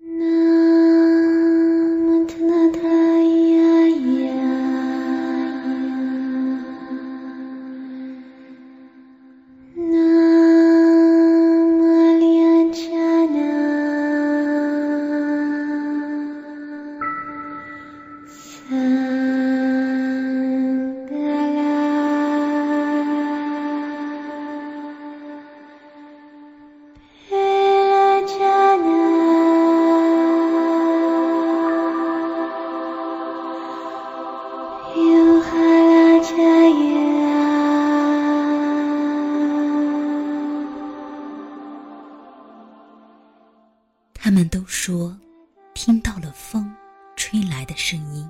[0.00, 0.47] No.
[44.88, 45.14] 说，
[45.74, 46.74] 听到了风
[47.14, 48.26] 吹来的声音。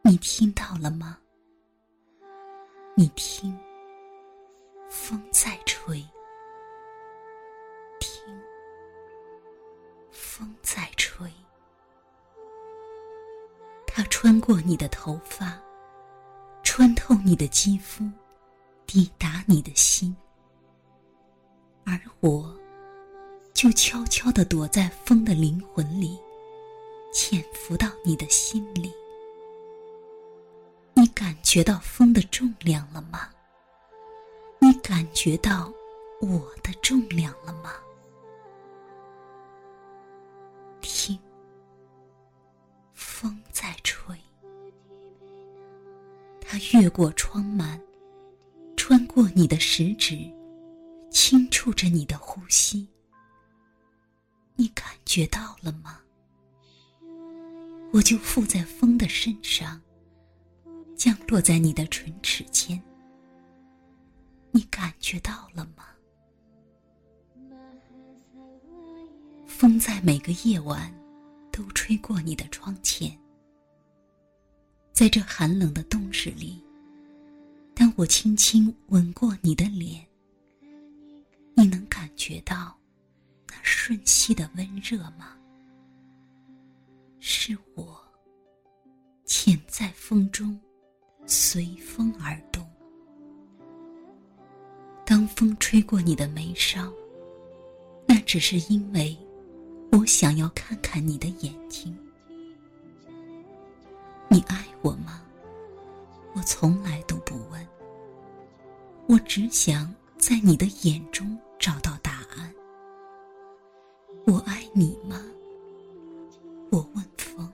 [0.00, 1.18] 你听到了吗？
[2.94, 3.54] 你听，
[4.88, 6.02] 风在吹，
[8.00, 8.40] 听，
[10.10, 11.30] 风在吹，
[13.86, 15.60] 它穿过你的头发，
[16.62, 18.02] 穿透你的肌肤，
[18.86, 20.16] 抵达你的心，
[21.84, 22.58] 而我。
[23.56, 26.20] 就悄悄地躲在风的灵魂里，
[27.10, 28.92] 潜伏到你的心里。
[30.92, 33.30] 你感觉到风的重量了吗？
[34.58, 35.72] 你感觉到
[36.20, 37.72] 我的重量了吗？
[40.82, 41.18] 听，
[42.92, 44.14] 风在吹，
[46.42, 47.80] 它越过窗幔，
[48.76, 50.30] 穿过你的食指，
[51.10, 52.86] 轻触着你的呼吸。
[54.56, 56.00] 你感觉到了吗？
[57.92, 59.80] 我就附在风的身上，
[60.96, 62.82] 降落在你的唇齿间。
[64.50, 65.84] 你感觉到了吗？
[69.46, 70.92] 风在每个夜晚
[71.52, 73.18] 都吹过你的窗前，
[74.92, 76.62] 在这寒冷的冬日里，
[77.74, 80.06] 当我轻轻吻过你的脸，
[81.54, 82.76] 你能感觉到？
[83.86, 85.36] 瞬息的温热吗？
[87.20, 87.96] 是我
[89.24, 90.58] 潜在风中，
[91.24, 92.68] 随风而动。
[95.04, 96.92] 当风吹过你的眉梢，
[98.08, 99.16] 那只是因为
[99.92, 101.96] 我想要看看你的眼睛。
[104.28, 105.22] 你爱我吗？
[106.34, 107.68] 我从来都不问。
[109.06, 111.96] 我只想在你的眼中找到。
[114.26, 115.24] 我爱你吗？
[116.72, 117.52] 我问风。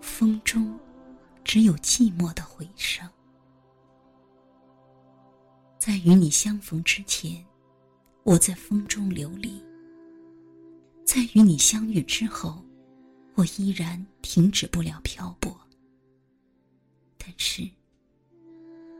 [0.00, 0.78] 风中
[1.42, 3.04] 只有寂寞的回声。
[5.80, 7.44] 在与你相逢之前，
[8.22, 9.60] 我在风中流离；
[11.04, 12.64] 在与你相遇之后，
[13.34, 15.60] 我依然停止不了漂泊。
[17.18, 17.68] 但是，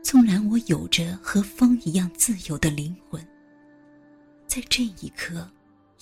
[0.03, 3.25] 纵然我有着和风一样自由的灵魂，
[4.45, 5.49] 在这一刻。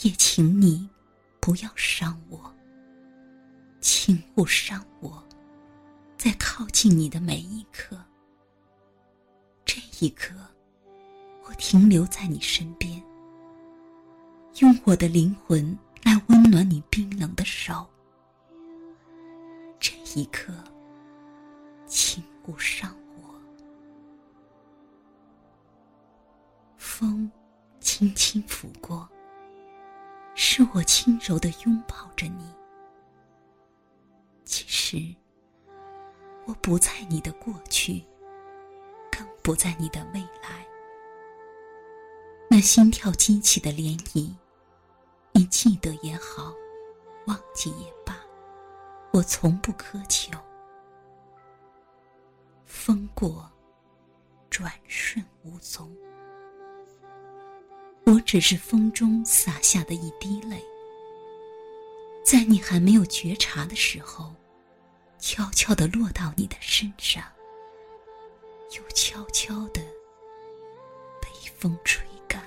[0.02, 0.90] 也请你
[1.42, 2.40] 不要伤我，
[3.82, 5.22] 请勿伤我，
[6.18, 7.98] 在靠近你的每一刻。
[9.66, 10.34] 这一刻，
[11.44, 13.04] 我停留在你身边，
[14.60, 17.86] 用我的灵魂来温暖你冰冷的手。
[19.82, 20.54] 这一刻，
[21.86, 23.36] 请勿伤我。
[26.78, 27.30] 风
[27.82, 29.06] 轻轻拂过。
[30.60, 32.54] 是我轻柔的拥抱着你。
[34.44, 35.16] 其实，
[36.46, 38.06] 我不在你的过去，
[39.10, 40.68] 更不在你的未来。
[42.50, 44.36] 那心跳激起的涟漪，
[45.32, 46.54] 你记得也好，
[47.28, 48.18] 忘记也罢，
[49.14, 50.38] 我从不苛求。
[52.66, 53.50] 风过，
[54.50, 55.90] 转瞬无踪。
[58.12, 60.60] 我只是风中洒下的一滴泪，
[62.26, 64.34] 在你还没有觉察的时候，
[65.20, 67.24] 悄悄地落到你的身上，
[68.76, 69.82] 又悄悄地
[71.22, 72.44] 被风吹干。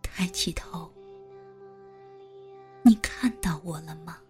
[0.00, 0.88] 抬起头，
[2.82, 4.20] 你看到我了吗？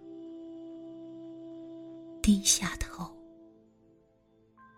[2.22, 3.14] 低下头，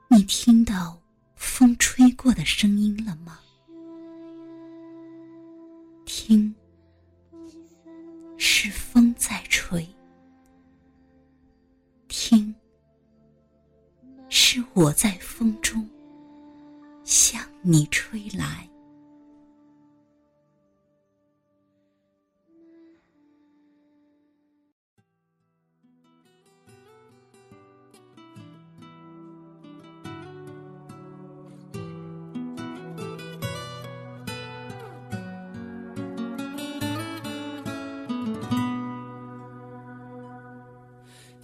[0.08, 1.00] 你听到？
[1.60, 3.38] 风吹过的声音了吗？
[6.06, 6.54] 听，
[8.38, 9.86] 是风在吹。
[12.08, 12.54] 听，
[14.30, 15.86] 是我在风中
[17.04, 18.66] 向你吹来。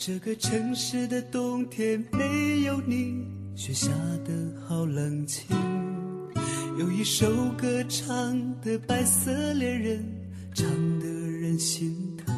[0.07, 3.27] 这个城市的冬天没有你，
[3.57, 3.89] 雪下
[4.25, 4.33] 的
[4.65, 5.45] 好冷清。
[6.79, 7.27] 有一首
[7.59, 10.05] 歌唱的白色恋人，
[10.55, 10.65] 唱
[11.01, 12.33] 得人心疼。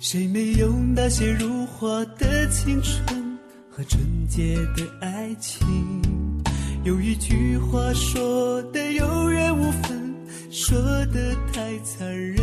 [0.00, 3.38] 谁没有那些如花的青春
[3.70, 5.66] 和纯洁的爱情？
[6.82, 10.14] 有一句话说的有缘无分，
[10.50, 10.80] 说
[11.12, 12.40] 的太残忍。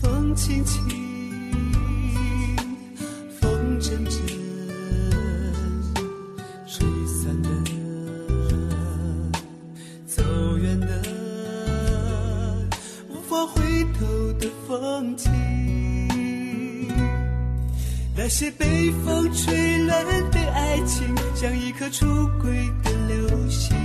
[0.00, 0.80] 风轻轻，
[3.92, 4.16] 阵阵，
[6.66, 7.48] 吹散了，
[10.06, 10.22] 走
[10.56, 11.02] 远了，
[13.10, 15.30] 无法回头的风景。
[18.16, 22.06] 那些被风吹乱的爱情，像一颗出
[22.40, 23.76] 轨的流星，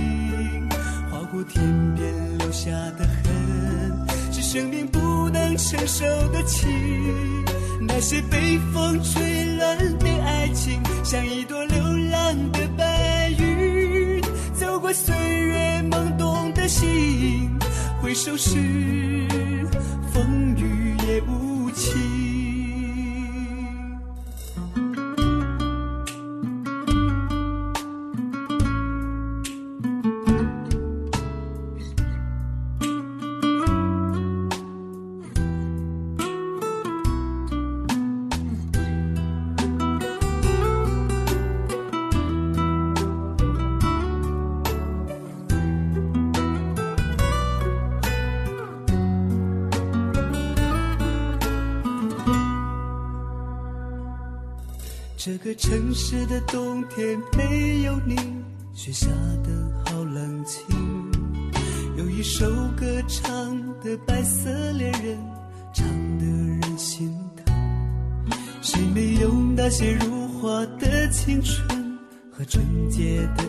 [1.10, 1.62] 划过天
[1.94, 6.66] 边留下的痕，是生命不不能承受得起。
[7.78, 14.22] 那些被风吹乱的爱情，像一朵流浪的白云，
[14.54, 17.50] 走过岁月懵懂的心，
[18.00, 18.56] 回首时，
[20.14, 22.17] 风雨也无情。
[55.28, 58.16] 这个城市的冬天没有你，
[58.72, 59.08] 雪下
[59.44, 59.50] 的
[59.84, 60.64] 好冷清。
[61.98, 65.18] 有一首歌唱的白色恋人，
[65.74, 65.86] 唱
[66.18, 67.54] 的人心疼。
[68.62, 71.98] 谁没有那些如花的青春
[72.32, 73.44] 和纯洁的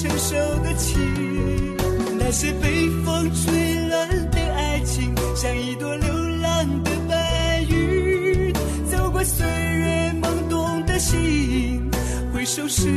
[0.00, 1.76] 承受的情。
[2.18, 6.08] 那些被风吹乱的爱情，像一朵流
[6.40, 8.52] 浪的白云，
[8.90, 11.90] 走过岁月懵懂的心，
[12.32, 12.88] 回首时，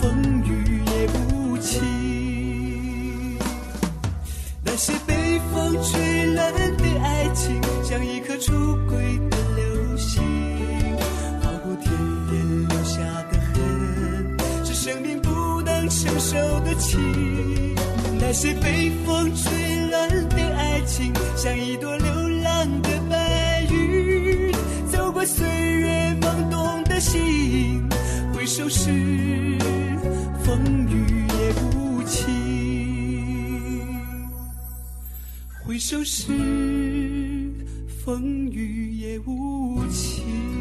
[0.00, 1.80] 风雨也无情。
[4.62, 8.52] 那些被风吹乱的爱情，像一颗触
[16.28, 16.98] 受的起。
[18.20, 24.52] 那些被风吹乱的爱情，像一朵流浪的白云，
[24.92, 27.82] 走过岁月懵懂的心，
[28.34, 28.90] 回首时，
[30.44, 32.18] 风雨也无情。
[35.64, 36.26] 回首时，
[38.04, 40.57] 风雨也无情。